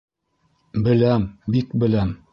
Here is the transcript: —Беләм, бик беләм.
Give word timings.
—Беләм, 0.87 1.29
бик 1.57 1.81
беләм. 1.85 2.17